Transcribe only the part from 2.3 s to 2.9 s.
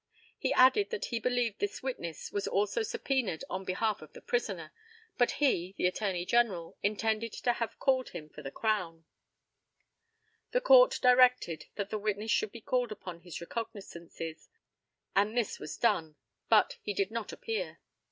was also